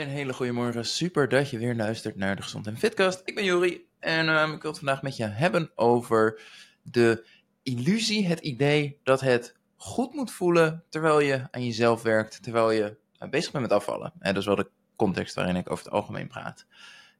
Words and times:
Een 0.00 0.08
hele 0.08 0.32
goede 0.32 0.52
morgen. 0.52 0.86
Super 0.86 1.28
dat 1.28 1.50
je 1.50 1.58
weer 1.58 1.74
luistert 1.74 2.16
naar 2.16 2.36
de 2.36 2.42
Gezond 2.42 2.66
en 2.66 2.76
Fitcast. 2.76 3.22
Ik 3.24 3.34
ben 3.34 3.44
Jori 3.44 3.86
en 3.98 4.28
ehm, 4.28 4.52
ik 4.52 4.62
wil 4.62 4.70
het 4.70 4.80
vandaag 4.80 5.02
met 5.02 5.16
je 5.16 5.24
hebben 5.24 5.70
over 5.74 6.40
de 6.82 7.26
illusie, 7.62 8.26
het 8.26 8.40
idee 8.40 9.00
dat 9.02 9.20
het 9.20 9.56
goed 9.76 10.14
moet 10.14 10.30
voelen 10.30 10.84
terwijl 10.88 11.20
je 11.20 11.48
aan 11.50 11.64
jezelf 11.64 12.02
werkt, 12.02 12.42
terwijl 12.42 12.70
je 12.70 12.96
uh, 13.22 13.28
bezig 13.28 13.52
bent 13.52 13.64
met 13.64 13.72
afvallen. 13.72 14.12
En 14.18 14.34
dat 14.34 14.42
is 14.42 14.46
wel 14.46 14.56
de 14.56 14.70
context 14.96 15.34
waarin 15.34 15.56
ik 15.56 15.70
over 15.70 15.84
het 15.84 15.94
algemeen 15.94 16.28
praat. 16.28 16.66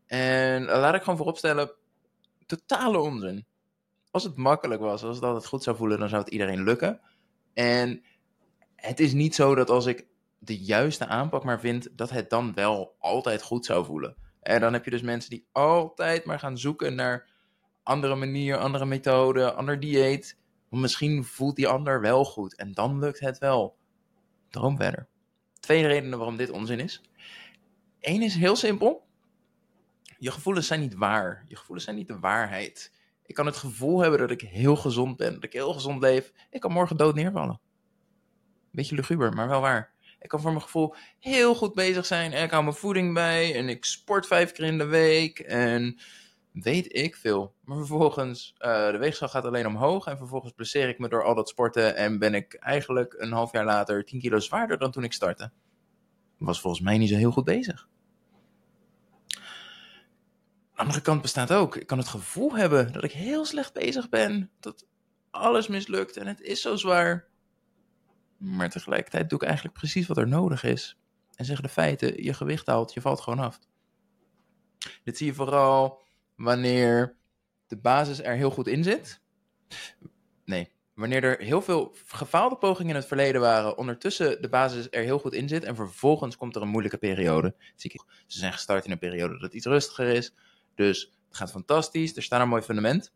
En 0.06 0.62
uh, 0.62 0.68
laat 0.68 0.94
ik 0.94 1.02
gewoon 1.02 1.16
vooropstellen, 1.16 1.72
totale 2.46 2.98
onzin. 2.98 3.46
Als 4.10 4.24
het 4.24 4.36
makkelijk 4.36 4.80
was, 4.80 5.02
als 5.02 5.20
het 5.20 5.46
goed 5.46 5.62
zou 5.62 5.76
voelen, 5.76 5.98
dan 5.98 6.08
zou 6.08 6.22
het 6.22 6.32
iedereen 6.32 6.64
lukken. 6.64 7.00
En 7.54 8.02
het 8.76 9.00
is 9.00 9.12
niet 9.12 9.34
zo 9.34 9.54
dat 9.54 9.70
als 9.70 9.86
ik 9.86 10.10
de 10.44 10.58
juiste 10.58 11.06
aanpak 11.06 11.44
maar 11.44 11.60
vind, 11.60 11.88
dat 11.92 12.10
het 12.10 12.30
dan 12.30 12.54
wel 12.54 12.96
altijd 12.98 13.42
goed 13.42 13.64
zou 13.64 13.84
voelen. 13.84 14.16
En 14.40 14.60
dan 14.60 14.72
heb 14.72 14.84
je 14.84 14.90
dus 14.90 15.02
mensen 15.02 15.30
die 15.30 15.46
altijd 15.52 16.24
maar 16.24 16.38
gaan 16.38 16.58
zoeken 16.58 16.94
naar 16.94 17.30
andere 17.82 18.14
manier, 18.14 18.56
andere 18.56 18.86
methode, 18.86 19.52
ander 19.52 19.80
dieet. 19.80 20.38
Misschien 20.68 21.24
voelt 21.24 21.56
die 21.56 21.68
ander 21.68 22.00
wel 22.00 22.24
goed 22.24 22.56
en 22.56 22.72
dan 22.72 22.98
lukt 22.98 23.20
het 23.20 23.38
wel. 23.38 23.76
Droom 24.50 24.76
verder. 24.76 25.08
Twee 25.60 25.86
redenen 25.86 26.18
waarom 26.18 26.36
dit 26.36 26.50
onzin 26.50 26.80
is. 26.80 27.02
Eén 28.00 28.22
is 28.22 28.34
heel 28.34 28.56
simpel. 28.56 29.06
Je 30.18 30.30
gevoelens 30.30 30.66
zijn 30.66 30.80
niet 30.80 30.94
waar. 30.94 31.44
Je 31.48 31.56
gevoelens 31.56 31.84
zijn 31.84 31.96
niet 31.96 32.08
de 32.08 32.18
waarheid. 32.18 32.92
Ik 33.26 33.34
kan 33.34 33.46
het 33.46 33.56
gevoel 33.56 34.00
hebben 34.00 34.18
dat 34.20 34.30
ik 34.30 34.40
heel 34.40 34.76
gezond 34.76 35.16
ben, 35.16 35.34
dat 35.34 35.44
ik 35.44 35.52
heel 35.52 35.72
gezond 35.72 36.00
leef. 36.00 36.32
Ik 36.50 36.60
kan 36.60 36.72
morgen 36.72 36.96
dood 36.96 37.14
neervallen. 37.14 37.60
Beetje 38.70 38.94
luguber, 38.94 39.32
maar 39.32 39.48
wel 39.48 39.60
waar. 39.60 39.91
Ik 40.22 40.28
kan 40.28 40.40
voor 40.40 40.50
mijn 40.50 40.62
gevoel 40.62 40.94
heel 41.18 41.54
goed 41.54 41.74
bezig 41.74 42.06
zijn. 42.06 42.32
En 42.32 42.44
ik 42.44 42.50
hou 42.50 42.62
mijn 42.62 42.76
voeding 42.76 43.14
bij. 43.14 43.54
En 43.54 43.68
ik 43.68 43.84
sport 43.84 44.26
vijf 44.26 44.52
keer 44.52 44.64
in 44.64 44.78
de 44.78 44.84
week. 44.84 45.38
En 45.38 46.00
weet 46.52 46.94
ik 46.94 47.16
veel. 47.16 47.54
Maar 47.64 47.76
vervolgens, 47.76 48.54
uh, 48.58 48.90
de 48.90 48.98
weegschaal 48.98 49.28
gaat 49.28 49.44
alleen 49.44 49.66
omhoog. 49.66 50.06
En 50.06 50.16
vervolgens 50.16 50.52
blesseer 50.52 50.88
ik 50.88 50.98
me 50.98 51.08
door 51.08 51.24
al 51.24 51.34
dat 51.34 51.48
sporten. 51.48 51.96
En 51.96 52.18
ben 52.18 52.34
ik 52.34 52.54
eigenlijk 52.54 53.14
een 53.18 53.32
half 53.32 53.52
jaar 53.52 53.64
later 53.64 54.04
10 54.04 54.20
kilo 54.20 54.38
zwaarder 54.38 54.78
dan 54.78 54.90
toen 54.90 55.04
ik 55.04 55.12
startte. 55.12 55.50
Was 56.38 56.60
volgens 56.60 56.82
mij 56.82 56.98
niet 56.98 57.08
zo 57.08 57.16
heel 57.16 57.32
goed 57.32 57.44
bezig. 57.44 57.88
De 60.74 60.88
andere 60.88 61.00
kant 61.00 61.22
bestaat 61.22 61.52
ook. 61.52 61.76
Ik 61.76 61.86
kan 61.86 61.98
het 61.98 62.08
gevoel 62.08 62.56
hebben 62.56 62.92
dat 62.92 63.04
ik 63.04 63.12
heel 63.12 63.44
slecht 63.44 63.72
bezig 63.72 64.08
ben. 64.08 64.50
Dat 64.60 64.86
alles 65.30 65.68
mislukt 65.68 66.16
en 66.16 66.26
het 66.26 66.40
is 66.40 66.60
zo 66.60 66.76
zwaar. 66.76 67.30
Maar 68.42 68.70
tegelijkertijd 68.70 69.30
doe 69.30 69.38
ik 69.38 69.44
eigenlijk 69.46 69.78
precies 69.78 70.06
wat 70.06 70.16
er 70.16 70.28
nodig 70.28 70.62
is. 70.64 70.96
En 71.34 71.44
zeggen 71.44 71.64
de 71.64 71.70
feiten, 71.70 72.22
je 72.22 72.34
gewicht 72.34 72.66
haalt, 72.66 72.92
je 72.92 73.00
valt 73.00 73.20
gewoon 73.20 73.38
af. 73.38 73.58
Dit 75.04 75.16
zie 75.16 75.26
je 75.26 75.34
vooral 75.34 76.02
wanneer 76.36 77.16
de 77.66 77.76
basis 77.76 78.22
er 78.22 78.34
heel 78.34 78.50
goed 78.50 78.66
in 78.66 78.84
zit. 78.84 79.20
Nee, 80.44 80.72
wanneer 80.94 81.24
er 81.24 81.38
heel 81.38 81.62
veel 81.62 81.94
gefaalde 82.06 82.56
pogingen 82.56 82.90
in 82.90 82.96
het 82.96 83.06
verleden 83.06 83.40
waren, 83.40 83.78
ondertussen 83.78 84.42
de 84.42 84.48
basis 84.48 84.86
er 84.90 85.02
heel 85.02 85.18
goed 85.18 85.34
in 85.34 85.48
zit 85.48 85.64
en 85.64 85.76
vervolgens 85.76 86.36
komt 86.36 86.56
er 86.56 86.62
een 86.62 86.68
moeilijke 86.68 86.98
periode. 86.98 87.54
Ze 87.76 87.98
zijn 88.26 88.52
gestart 88.52 88.84
in 88.84 88.90
een 88.90 88.98
periode 88.98 89.38
dat 89.38 89.54
iets 89.54 89.66
rustiger 89.66 90.08
is, 90.08 90.34
dus 90.74 91.12
het 91.28 91.36
gaat 91.36 91.50
fantastisch, 91.50 92.16
er 92.16 92.22
staat 92.22 92.40
een 92.40 92.48
mooi 92.48 92.62
fundament. 92.62 93.12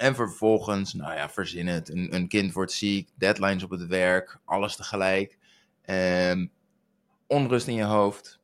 En 0.00 0.14
vervolgens, 0.14 0.94
nou 0.94 1.14
ja, 1.14 1.28
verzin 1.28 1.66
het. 1.66 1.88
Een, 1.88 2.28
kind 2.28 2.52
wordt 2.52 2.72
ziek, 2.72 3.08
deadlines 3.14 3.62
op 3.62 3.70
het 3.70 3.86
werk, 3.86 4.38
alles 4.44 4.76
tegelijk. 4.76 5.38
Ehm, 5.82 6.46
onrust 7.26 7.66
in 7.66 7.74
je 7.74 7.84
hoofd. 7.84 8.40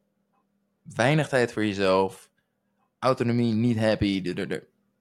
Weinig 0.83 1.29
tijd 1.29 1.53
voor 1.53 1.65
jezelf. 1.65 2.31
Autonomie, 2.99 3.53
niet 3.53 3.79
happy. 3.79 4.35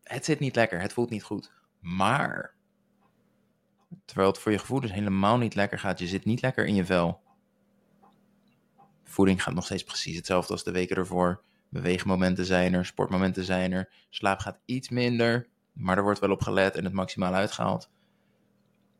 Het 0.03 0.25
zit 0.25 0.39
niet 0.39 0.55
lekker, 0.55 0.81
het 0.81 0.93
voelt 0.93 1.09
niet 1.09 1.23
goed. 1.23 1.51
Maar, 1.79 2.53
terwijl 4.05 4.27
het 4.27 4.39
voor 4.39 4.51
je 4.51 4.59
gevoelens 4.59 4.93
helemaal 4.93 5.37
niet 5.37 5.55
lekker 5.55 5.79
gaat, 5.79 5.99
je 5.99 6.07
zit 6.07 6.25
niet 6.25 6.41
lekker 6.41 6.65
in 6.65 6.75
je 6.75 6.85
vel. 6.85 7.21
Voeding 9.03 9.43
gaat 9.43 9.53
nog 9.53 9.65
steeds 9.65 9.83
precies 9.83 10.15
hetzelfde 10.15 10.53
als 10.53 10.63
de 10.63 10.71
weken 10.71 10.95
ervoor. 10.95 11.43
Beweegmomenten 11.69 12.45
zijn 12.45 12.73
er, 12.73 12.85
sportmomenten 12.85 13.43
zijn 13.43 13.71
er. 13.71 13.89
Slaap 14.09 14.39
gaat 14.39 14.59
iets 14.65 14.89
minder. 14.89 15.53
Maar 15.75 15.97
er 15.97 16.03
wordt 16.03 16.19
wel 16.19 16.31
op 16.31 16.41
gelet 16.41 16.75
en 16.75 16.83
het 16.83 16.93
maximaal 16.93 17.33
uitgehaald. 17.33 17.89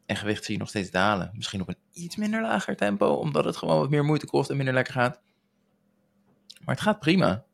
En 0.06 0.16
gewicht 0.16 0.44
zie 0.46 0.54
je 0.54 0.60
nog 0.60 0.70
steeds 0.70 0.92
dalen. 0.92 1.32
Misschien 1.34 1.62
op 1.62 1.68
een 1.68 1.78
iets 1.92 2.16
minder 2.16 2.42
lager 2.42 2.76
tempo, 2.76 3.08
omdat 3.08 3.46
het 3.46 3.58
gewoon 3.58 3.80
wat 3.80 3.90
meer 3.90 4.04
moeite 4.04 4.26
kost 4.26 4.50
en 4.50 4.56
minder 4.56 4.74
lekker 4.74 4.94
gaat. 4.94 5.22
Maar 6.66 6.76
het 6.76 6.84
gaat 6.84 7.00
prima. 7.00 7.46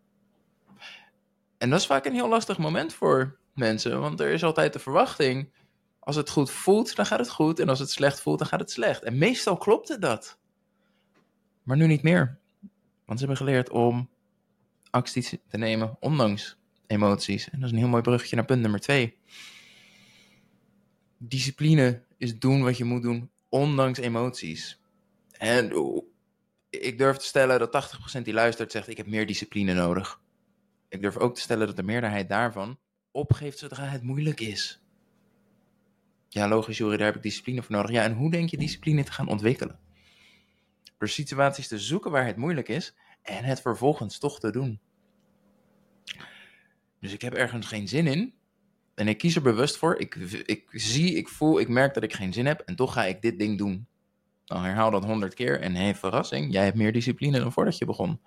En 1.58 1.70
dat 1.70 1.80
is 1.80 1.86
vaak 1.86 2.06
een 2.06 2.14
heel 2.14 2.30
lastig 2.30 2.58
moment 2.58 2.94
voor 2.94 3.40
mensen, 3.54 4.00
want 4.00 4.20
er 4.20 4.32
is 4.32 4.44
altijd 4.44 4.74
de 4.74 4.80
verwachting. 4.80 5.54
Als 6.00 6.16
het 6.16 6.30
goed 6.30 6.52
voelt, 6.52 6.96
dan 6.96 7.06
gaat 7.06 7.20
het 7.20 7.30
goed. 7.30 7.60
En 7.60 7.70
als 7.70 7.80
het 7.80 7.90
slecht 7.90 8.22
voelt, 8.22 8.40
dan 8.40 8.48
gaat 8.48 8.60
het 8.60 8.72
slecht. 8.72 9.04
En 9.04 9.18
meestal 9.18 9.58
klopte 9.58 10.00
dat. 10.00 10.40
Maar 11.64 11.78
nu 11.78 11.88
niet 11.88 12.04
meer. 12.04 12.40
Want 13.06 13.20
ze 13.20 13.26
hebben 13.26 13.46
geleerd 13.46 13.70
om 13.70 14.10
actie 14.90 15.42
te 15.48 15.58
nemen, 15.58 15.98
ondanks 16.00 16.61
emoties. 16.92 17.50
En 17.50 17.60
dat 17.60 17.66
is 17.66 17.72
een 17.72 17.82
heel 17.82 17.88
mooi 17.88 18.02
bruggetje 18.02 18.36
naar 18.36 18.46
punt 18.46 18.62
nummer 18.62 18.80
twee. 18.80 19.18
Discipline 21.18 22.04
is 22.18 22.40
doen 22.40 22.64
wat 22.64 22.78
je 22.78 22.84
moet 22.84 23.02
doen, 23.02 23.30
ondanks 23.50 24.00
emoties. 24.00 24.82
En 25.32 25.74
ik 26.70 26.98
durf 26.98 27.18
te 27.18 27.26
stellen 27.26 27.60
dat 27.60 28.00
80% 28.18 28.22
die 28.22 28.34
luistert 28.34 28.72
zegt: 28.72 28.88
Ik 28.88 28.98
heb 28.98 29.08
meer 29.08 29.26
discipline 29.26 29.74
nodig. 29.74 30.22
Ik 30.90 31.02
durf 31.02 31.18
ook 31.18 31.36
te 31.36 31.42
stellen 31.42 31.68
dat 31.68 31.76
de 31.76 31.84
meerderheid 31.84 32.30
daarvan 32.30 32.80
opgeeft 33.12 33.58
zodra 33.58 33.86
het 33.86 34.04
moeilijk 34.04 34.40
is. 34.40 34.82
Ja, 36.28 36.48
logisch, 36.48 36.78
Jori, 36.78 36.98
daar 36.98 37.06
heb 37.06 37.16
ik 37.16 37.22
discipline 37.22 37.64
voor 37.64 37.76
nodig. 37.76 37.92
Ja, 37.92 38.04
en 38.04 38.14
hoe 38.14 38.32
denk 38.32 38.50
je 38.50 38.58
discipline 38.58 39.04
te 39.04 39.12
gaan 39.12 39.28
ontwikkelen? 39.28 39.80
Door 40.98 41.10
situaties 41.10 41.68
te 41.68 41.80
zoeken 41.80 42.12
waar 42.12 42.26
het 42.26 42.38
moeilijk 42.38 42.70
is 42.70 42.96
en 43.22 43.44
het 43.44 43.62
vervolgens 43.62 44.18
toch 44.18 44.40
te 44.40 44.52
doen. 44.52 44.80
Dus 47.02 47.14
ik 47.14 47.22
heb 47.22 47.34
ergens 47.34 47.68
geen 47.68 47.88
zin 47.88 48.08
in. 48.08 48.34
En 48.96 49.08
ik 49.08 49.18
kies 49.18 49.36
er 49.36 49.42
bewust 49.42 49.78
voor. 49.78 50.00
Ik, 50.00 50.16
ik 50.46 50.64
zie, 50.72 51.16
ik 51.16 51.30
voel, 51.30 51.60
ik 51.60 51.68
merk 51.68 51.94
dat 51.94 52.04
ik 52.04 52.14
geen 52.14 52.34
zin 52.34 52.46
heb. 52.46 52.60
En 52.60 52.76
toch 52.76 52.94
ga 52.94 53.06
ik 53.06 53.22
dit 53.22 53.40
ding 53.40 53.58
doen. 53.58 53.88
Dan 54.46 54.64
herhaal 54.64 54.92
dat 54.92 55.06
honderd 55.06 55.34
keer. 55.34 55.60
En 55.60 55.76
hé, 55.76 55.94
verrassing, 55.94 56.54
jij 56.54 56.64
hebt 56.64 56.78
meer 56.78 56.94
discipline 56.94 57.40
dan 57.40 57.52
voordat 57.52 57.78
je 57.78 57.86
begon. 57.86 58.20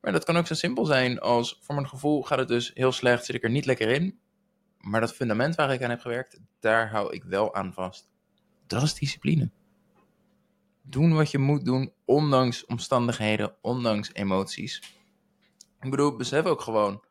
Maar 0.00 0.12
dat 0.12 0.24
kan 0.24 0.36
ook 0.36 0.46
zo 0.46 0.54
simpel 0.54 0.84
zijn 0.84 1.20
als 1.20 1.58
voor 1.62 1.74
mijn 1.74 1.88
gevoel 1.88 2.22
gaat 2.22 2.38
het 2.38 2.48
dus 2.48 2.70
heel 2.74 2.92
slecht, 2.92 3.24
zit 3.24 3.36
ik 3.36 3.42
er 3.42 3.50
niet 3.50 3.66
lekker 3.66 3.88
in. 3.88 4.18
Maar 4.80 5.00
dat 5.00 5.14
fundament 5.14 5.54
waar 5.54 5.72
ik 5.72 5.82
aan 5.82 5.90
heb 5.90 6.00
gewerkt, 6.00 6.40
daar 6.60 6.90
hou 6.90 7.12
ik 7.12 7.24
wel 7.24 7.54
aan 7.54 7.72
vast. 7.72 8.08
Dat 8.66 8.82
is 8.82 8.94
discipline. 8.94 9.50
Doen 10.82 11.14
wat 11.14 11.30
je 11.30 11.38
moet 11.38 11.64
doen, 11.64 11.92
ondanks 12.04 12.66
omstandigheden, 12.66 13.56
ondanks 13.60 14.14
emoties. 14.14 14.96
Ik 15.80 15.90
bedoel, 15.90 16.16
besef 16.16 16.44
ook 16.44 16.60
gewoon, 16.60 17.03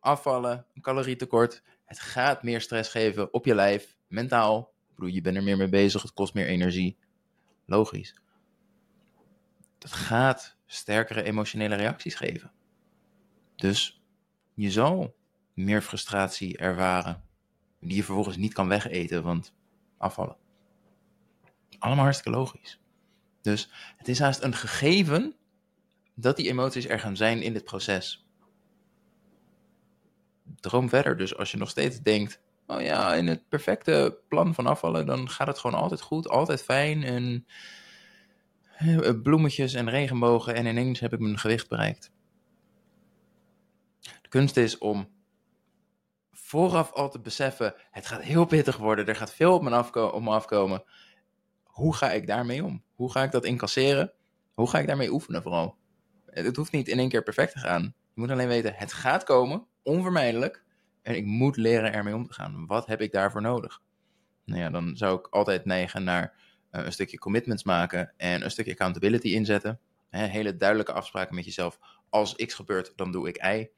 afvallen, 0.00 0.66
een 0.74 0.82
calorietekort. 0.82 1.62
Het 1.84 2.00
gaat 2.00 2.42
meer 2.42 2.60
stress 2.60 2.90
geven 2.90 3.32
op 3.32 3.44
je 3.44 3.54
lijf, 3.54 3.96
mentaal. 4.06 4.72
Ik 4.88 4.94
bedoel, 4.94 5.10
je 5.10 5.20
bent 5.20 5.36
er 5.36 5.42
meer 5.42 5.56
mee 5.56 5.68
bezig, 5.68 6.02
het 6.02 6.12
kost 6.12 6.34
meer 6.34 6.46
energie. 6.46 6.98
Logisch. 7.66 8.14
Dat 9.78 9.92
gaat 9.92 10.56
sterkere 10.66 11.22
emotionele 11.22 11.74
reacties 11.74 12.14
geven. 12.14 12.52
Dus 13.56 14.02
je 14.54 14.70
zal 14.70 15.16
meer 15.54 15.82
frustratie 15.82 16.56
ervaren, 16.56 17.22
die 17.80 17.96
je 17.96 18.04
vervolgens 18.04 18.36
niet 18.36 18.52
kan 18.52 18.68
wegeten, 18.68 19.22
want 19.22 19.54
afvallen. 19.96 20.36
Allemaal 21.78 22.04
hartstikke 22.04 22.38
logisch. 22.38 22.80
Dus 23.42 23.70
het 23.96 24.08
is 24.08 24.18
haast 24.18 24.42
een 24.42 24.54
gegeven 24.54 25.34
dat 26.14 26.36
die 26.36 26.48
emoties 26.48 26.86
er 26.88 27.00
gaan 27.00 27.16
zijn 27.16 27.42
in 27.42 27.52
dit 27.52 27.64
proces 27.64 28.27
droom 30.60 30.88
verder. 30.88 31.16
Dus 31.16 31.36
als 31.36 31.50
je 31.50 31.56
nog 31.56 31.70
steeds 31.70 32.00
denkt, 32.00 32.40
oh 32.66 32.80
ja, 32.80 33.14
in 33.14 33.26
het 33.26 33.48
perfecte 33.48 34.18
plan 34.28 34.54
van 34.54 34.66
afvallen, 34.66 35.06
dan 35.06 35.30
gaat 35.30 35.46
het 35.46 35.58
gewoon 35.58 35.80
altijd 35.80 36.00
goed, 36.00 36.28
altijd 36.28 36.62
fijn 36.62 37.02
en 37.02 37.46
eh, 38.78 39.10
bloemetjes 39.22 39.74
en 39.74 39.90
regenbogen 39.90 40.54
en 40.54 40.66
ineens 40.66 41.00
heb 41.00 41.12
ik 41.12 41.18
mijn 41.18 41.38
gewicht 41.38 41.68
bereikt. 41.68 42.10
De 44.00 44.28
kunst 44.28 44.56
is 44.56 44.78
om 44.78 45.08
vooraf 46.32 46.92
al 46.92 47.10
te 47.10 47.20
beseffen, 47.20 47.74
het 47.90 48.06
gaat 48.06 48.22
heel 48.22 48.44
pittig 48.44 48.76
worden, 48.76 49.06
er 49.06 49.16
gaat 49.16 49.34
veel 49.34 49.54
op 49.54 49.62
me, 49.62 50.12
op 50.12 50.22
me 50.22 50.30
afkomen. 50.30 50.82
Hoe 51.62 51.94
ga 51.94 52.10
ik 52.10 52.26
daarmee 52.26 52.64
om? 52.64 52.82
Hoe 52.94 53.12
ga 53.12 53.22
ik 53.22 53.30
dat 53.30 53.44
incasseren? 53.44 54.12
Hoe 54.54 54.68
ga 54.70 54.78
ik 54.78 54.86
daarmee 54.86 55.12
oefenen 55.12 55.42
vooral? 55.42 55.76
Het 56.26 56.56
hoeft 56.56 56.72
niet 56.72 56.88
in 56.88 56.98
één 56.98 57.08
keer 57.08 57.22
perfect 57.22 57.52
te 57.52 57.58
gaan. 57.58 57.94
Moet 58.18 58.30
alleen 58.30 58.48
weten, 58.48 58.74
het 58.74 58.92
gaat 58.92 59.24
komen 59.24 59.66
onvermijdelijk. 59.82 60.64
En 61.02 61.16
ik 61.16 61.24
moet 61.24 61.56
leren 61.56 61.92
ermee 61.92 62.14
om 62.14 62.26
te 62.26 62.32
gaan. 62.32 62.66
Wat 62.66 62.86
heb 62.86 63.00
ik 63.00 63.12
daarvoor 63.12 63.42
nodig? 63.42 63.80
Nou 64.44 64.60
ja, 64.60 64.70
dan 64.70 64.96
zou 64.96 65.18
ik 65.18 65.26
altijd 65.26 65.64
neigen 65.64 66.04
naar 66.04 66.34
uh, 66.72 66.84
een 66.84 66.92
stukje 66.92 67.18
commitments 67.18 67.64
maken 67.64 68.12
en 68.16 68.44
een 68.44 68.50
stukje 68.50 68.72
accountability 68.72 69.28
inzetten. 69.28 69.80
Hele 70.10 70.56
duidelijke 70.56 70.92
afspraken 70.92 71.34
met 71.34 71.44
jezelf. 71.44 71.78
Als 72.10 72.34
X 72.34 72.54
gebeurt, 72.54 72.92
dan 72.96 73.12
doe 73.12 73.28
ik 73.28 73.44
Y. 73.44 73.68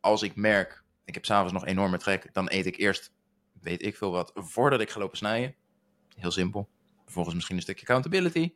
Als 0.00 0.22
ik 0.22 0.36
merk, 0.36 0.84
ik 1.04 1.14
heb 1.14 1.24
s'avonds 1.24 1.52
nog 1.52 1.66
enorme 1.66 1.98
trek, 1.98 2.28
dan 2.32 2.50
eet 2.50 2.66
ik 2.66 2.76
eerst, 2.76 3.12
weet 3.60 3.82
ik 3.82 3.96
veel 3.96 4.10
wat, 4.10 4.32
voordat 4.34 4.80
ik 4.80 4.90
ga 4.90 4.98
lopen 4.98 5.16
snijden. 5.16 5.54
Heel 6.16 6.30
simpel. 6.30 6.68
Vervolgens 7.04 7.34
misschien 7.34 7.56
een 7.56 7.62
stukje 7.62 7.86
accountability. 7.86 8.52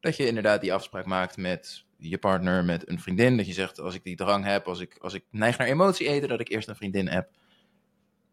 Dat 0.00 0.16
je 0.16 0.26
inderdaad 0.26 0.60
die 0.60 0.72
afspraak 0.72 1.06
maakt 1.06 1.36
met 1.36 1.86
je 1.98 2.18
partner, 2.18 2.64
met 2.64 2.88
een 2.88 3.00
vriendin. 3.00 3.36
Dat 3.36 3.46
je 3.46 3.52
zegt, 3.52 3.80
als 3.80 3.94
ik 3.94 4.04
die 4.04 4.16
drang 4.16 4.44
heb, 4.44 4.66
als 4.66 4.80
ik, 4.80 4.96
als 5.00 5.14
ik 5.14 5.24
neig 5.30 5.58
naar 5.58 5.66
emotie 5.66 6.08
eten, 6.08 6.28
dat 6.28 6.40
ik 6.40 6.48
eerst 6.48 6.68
een 6.68 6.76
vriendin 6.76 7.08
heb. 7.08 7.30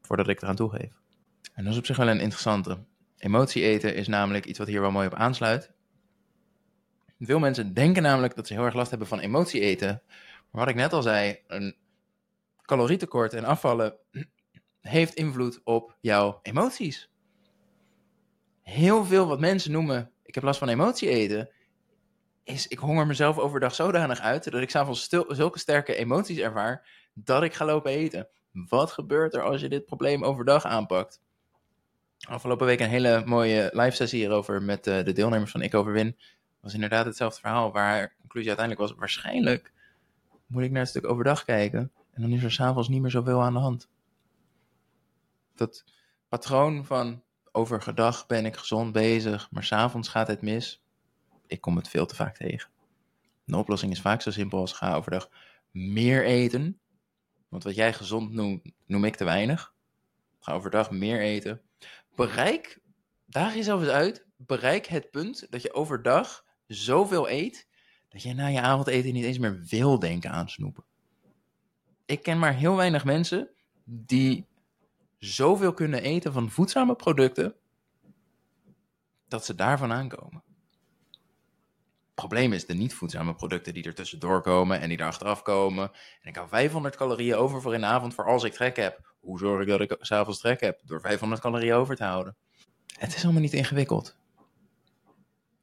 Voordat 0.02 0.28
ik 0.28 0.42
eraan 0.42 0.56
toegeef. 0.56 0.92
En 1.54 1.64
dat 1.64 1.74
is 1.74 1.80
op 1.80 1.86
zich 1.86 1.98
wel 1.98 2.08
een 2.08 2.20
interessante. 2.20 2.78
Emotie 3.18 3.64
eten 3.64 3.96
is 3.96 4.08
namelijk 4.08 4.46
iets 4.46 4.58
wat 4.60 4.68
hier 4.68 4.82
wel 4.82 4.92
mooi 4.92 5.08
op 5.08 5.14
aansluit. 5.14 5.72
Veel 7.20 7.40
mensen 7.40 7.74
denken 7.74 8.04
namelijk 8.04 8.36
dat 8.36 8.48
ze 8.48 8.54
heel 8.54 8.66
erg 8.66 8.74
last 8.74 8.90
hebben 8.90 9.08
van 9.08 9.20
emotie 9.20 9.62
eten. 9.62 10.02
Maar 10.52 10.62
wat 10.62 10.70
ik 10.70 10.76
net 10.76 10.94
al 10.94 11.02
zei, 11.02 11.40
een 11.48 11.76
calorietekort 12.62 13.34
en 13.34 13.44
afvallen 13.44 13.96
heeft 14.82 15.14
invloed 15.14 15.62
op 15.64 15.98
jouw 16.02 16.40
emoties. 16.42 17.10
Heel 18.62 19.06
veel 19.06 19.28
wat 19.28 19.40
mensen 19.40 19.72
noemen, 19.72 20.12
ik 20.24 20.36
heb 20.36 20.44
last 20.44 20.60
van 20.60 20.70
emotie 20.70 21.10
eten, 21.10 21.50
is 22.46 22.68
ik 22.68 22.80
honger 22.80 23.08
mezelf 23.08 23.38
overdag 23.38 23.76
zodanig 23.76 24.20
uit 24.20 24.52
dat 24.52 24.62
ik 24.62 24.70
s'avonds 24.70 25.10
zulke 25.28 25.60
sterke 25.60 25.96
emoties 25.96 26.38
ervaar 26.38 26.88
dat 27.14 27.44
ik 27.44 27.54
ga 27.54 27.66
lopen 27.66 27.92
eten. 27.92 28.28
Wat 28.52 28.92
gebeurt 28.92 29.34
er 29.34 29.42
als 29.42 29.62
je 29.62 29.70
dit 29.70 29.86
probleem 29.86 30.24
overdag 30.24 30.66
aanpakt? 30.66 31.22
Afgelopen 32.28 32.66
week 32.66 32.80
een 32.80 32.90
hele 32.90 33.24
mooie 33.26 33.70
live 33.74 33.96
sessie 33.96 34.20
hierover 34.20 34.62
met 34.62 34.88
uh, 34.88 35.04
de 35.04 35.12
deelnemers 35.12 35.52
van 35.52 35.62
Ik 35.62 35.74
Overwin. 35.74 36.18
was 36.60 36.74
inderdaad 36.74 37.06
hetzelfde 37.06 37.40
verhaal, 37.40 37.72
waar 37.72 37.90
haar 37.90 38.16
conclusie 38.20 38.50
uiteindelijk 38.50 38.88
was: 38.88 39.00
waarschijnlijk 39.00 39.74
moet 40.48 40.64
ik 40.64 40.72
naar 40.72 40.80
het 40.80 40.90
stuk 40.90 41.08
overdag 41.08 41.44
kijken. 41.44 41.92
En 42.12 42.22
dan 42.22 42.32
is 42.32 42.44
er 42.44 42.52
s'avonds 42.52 42.90
niet 42.90 43.02
meer 43.02 43.12
zoveel 43.12 43.42
aan 43.42 43.54
de 43.54 43.60
hand. 43.60 43.90
Dat 45.56 45.84
patroon 46.28 46.86
van 46.86 47.24
overgedag 47.52 48.28
ben 48.28 48.46
ik 48.46 48.56
gezond 48.56 48.92
bezig, 48.92 49.52
maar 49.52 49.64
s'avonds 49.64 50.10
gaat 50.10 50.28
het 50.28 50.42
mis. 50.42 50.85
Ik 51.48 51.62
kom 51.62 51.76
het 51.76 51.90
veel 51.90 52.06
te 52.06 52.16
vaak 52.16 52.36
tegen. 52.36 52.70
De 53.44 53.58
oplossing 53.58 53.92
is 53.92 54.02
vaak 54.02 54.22
zo 54.22 54.32
simpel 54.32 54.60
als 54.60 54.74
ga 54.74 54.96
overdag 54.96 55.30
meer 55.72 56.26
eten. 56.26 56.80
Want 57.50 57.64
wat 57.64 57.76
jij 57.76 57.94
gezond 57.94 58.32
noemt, 58.32 58.72
noem 58.86 59.06
ik 59.06 59.16
te 59.16 59.24
weinig. 59.24 59.74
Ga 60.40 60.54
overdag 60.54 60.92
meer 60.92 61.22
eten. 61.22 61.62
Bereik, 62.16 62.80
daag 63.26 63.56
jezelf 63.56 63.82
eens 63.82 63.90
uit, 63.90 64.26
bereik 64.38 64.86
het 64.86 65.12
punt 65.12 65.48
dat 65.50 65.62
je 65.62 65.74
overdag 65.74 66.46
zoveel 66.68 67.30
eet, 67.30 67.68
dat 68.10 68.22
je 68.22 68.34
na 68.34 68.48
je 68.48 68.62
avondeten 68.62 69.14
niet 69.14 69.24
eens 69.24 69.38
meer 69.38 69.64
wil 69.70 70.00
denken 70.00 70.32
aan 70.32 70.50
snoepen. 70.50 70.84
Ik 72.06 72.24
ken 72.24 72.40
maar 72.40 72.54
heel 72.54 72.76
weinig 72.76 73.06
mensen 73.06 73.50
die 73.84 74.48
zoveel 75.18 75.74
kunnen 75.74 76.02
eten 76.02 76.34
van 76.34 76.50
voedzame 76.50 76.96
producten, 76.96 77.56
dat 79.28 79.46
ze 79.46 79.56
daarvan 79.56 79.92
aankomen. 79.92 80.44
Probleem 82.16 82.54
is 82.54 82.66
de 82.66 82.74
niet 82.74 82.94
voedzame 82.94 83.36
producten 83.36 83.74
die 83.74 83.84
er 83.84 83.94
tussendoor 83.94 84.42
komen 84.42 84.80
en 84.80 84.90
die 84.90 84.98
er 84.98 85.06
achteraf 85.06 85.42
komen. 85.42 85.92
En 86.22 86.30
ik 86.30 86.36
hou 86.36 86.48
500 86.48 86.96
calorieën 86.96 87.36
over 87.36 87.62
voor 87.62 87.74
in 87.74 87.80
de 87.80 87.86
avond 87.86 88.14
voor 88.14 88.26
als 88.26 88.44
ik 88.44 88.54
trek 88.54 88.76
heb. 88.76 89.14
Hoe 89.20 89.40
zorg 89.40 89.62
ik 89.62 89.68
dat 89.68 89.82
ik 89.82 89.96
s'avonds 90.00 90.40
trek 90.40 90.60
heb? 90.60 90.80
Door 90.84 91.02
500 91.02 91.42
calorieën 91.42 91.74
over 91.74 91.96
te 91.96 92.04
houden. 92.04 92.36
Het 92.98 93.16
is 93.16 93.24
allemaal 93.24 93.42
niet 93.42 93.54
ingewikkeld. 93.54 94.16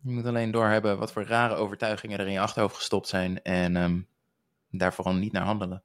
Je 0.02 0.12
moet 0.12 0.26
alleen 0.26 0.50
doorhebben 0.50 0.98
wat 0.98 1.12
voor 1.12 1.24
rare 1.24 1.54
overtuigingen 1.54 2.18
er 2.18 2.26
in 2.26 2.32
je 2.32 2.40
achterhoofd 2.40 2.76
gestopt 2.76 3.08
zijn 3.08 3.42
en 3.42 3.76
um, 3.76 4.08
daar 4.70 4.94
vooral 4.94 5.14
niet 5.14 5.32
naar 5.32 5.44
handelen. 5.44 5.82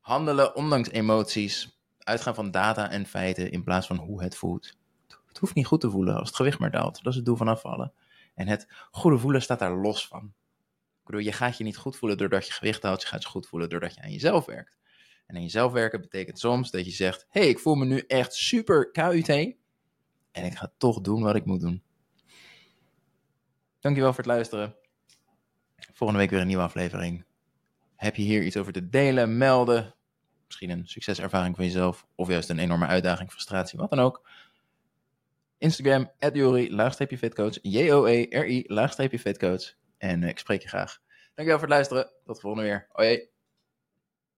Handelen 0.00 0.54
ondanks 0.54 0.90
emoties, 0.90 1.80
uitgaan 1.98 2.34
van 2.34 2.50
data 2.50 2.90
en 2.90 3.06
feiten 3.06 3.50
in 3.50 3.62
plaats 3.62 3.86
van 3.86 3.96
hoe 3.96 4.22
het 4.22 4.36
voelt. 4.36 4.76
Het 5.28 5.38
hoeft 5.38 5.54
niet 5.54 5.66
goed 5.66 5.80
te 5.80 5.90
voelen 5.90 6.16
als 6.16 6.26
het 6.26 6.36
gewicht 6.36 6.58
maar 6.58 6.70
daalt. 6.70 7.02
Dat 7.02 7.12
is 7.12 7.16
het 7.16 7.24
doel 7.24 7.36
van 7.36 7.48
afvallen. 7.48 7.92
En 8.34 8.48
het 8.48 8.66
goede 8.90 9.18
voelen 9.18 9.42
staat 9.42 9.58
daar 9.58 9.76
los 9.76 10.06
van. 10.06 10.32
Ik 11.00 11.08
bedoel, 11.08 11.20
je 11.20 11.32
gaat 11.32 11.58
je 11.58 11.64
niet 11.64 11.76
goed 11.76 11.96
voelen 11.96 12.18
doordat 12.18 12.46
je 12.46 12.52
gewicht 12.52 12.82
haalt. 12.82 13.02
Je 13.02 13.08
gaat 13.08 13.22
je 13.22 13.28
goed 13.28 13.46
voelen 13.46 13.68
doordat 13.68 13.94
je 13.94 14.02
aan 14.02 14.12
jezelf 14.12 14.44
werkt. 14.44 14.76
En 15.26 15.36
aan 15.36 15.42
jezelf 15.42 15.72
werken 15.72 16.00
betekent 16.00 16.38
soms 16.38 16.70
dat 16.70 16.84
je 16.84 16.90
zegt: 16.90 17.26
hey, 17.28 17.48
ik 17.48 17.58
voel 17.58 17.74
me 17.74 17.84
nu 17.84 17.98
echt 17.98 18.34
super 18.34 18.90
KUT. 18.90 19.28
En 19.28 20.44
ik 20.44 20.56
ga 20.56 20.72
toch 20.78 21.00
doen 21.00 21.22
wat 21.22 21.34
ik 21.34 21.44
moet 21.44 21.60
doen. 21.60 21.82
Dankjewel 23.80 24.12
voor 24.12 24.22
het 24.24 24.32
luisteren. 24.32 24.76
Volgende 25.92 26.22
week 26.22 26.30
weer 26.30 26.40
een 26.40 26.46
nieuwe 26.46 26.62
aflevering. 26.62 27.24
Heb 27.96 28.16
je 28.16 28.22
hier 28.22 28.42
iets 28.42 28.56
over 28.56 28.72
te 28.72 28.88
delen, 28.88 29.36
melden? 29.36 29.94
Misschien 30.46 30.70
een 30.70 30.86
succeservaring 30.86 31.56
van 31.56 31.64
jezelf. 31.64 32.06
Of 32.14 32.28
juist 32.28 32.50
een 32.50 32.58
enorme 32.58 32.86
uitdaging, 32.86 33.30
frustratie, 33.30 33.78
wat 33.78 33.90
dan 33.90 33.98
ook. 33.98 34.28
Instagram, 35.62 36.10
Jori, 36.32 36.74
laagstreepje 36.74 37.18
fitcoach. 37.18 37.58
J-O-E-R-I, 37.62 38.64
laagstreepje 38.66 39.18
fitcoach. 39.18 39.74
En 39.98 40.22
eh, 40.22 40.28
ik 40.28 40.38
spreek 40.38 40.62
je 40.62 40.68
graag. 40.68 40.98
Dankjewel 41.34 41.58
voor 41.58 41.68
het 41.68 41.76
luisteren. 41.76 42.12
Tot 42.24 42.34
de 42.34 42.40
volgende 42.40 42.68
weer. 42.68 42.86
Hoi. 42.88 43.31